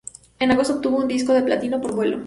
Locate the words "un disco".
1.03-1.31